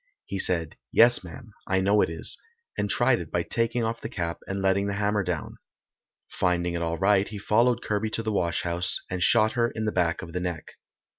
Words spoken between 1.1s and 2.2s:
ma'am, I know it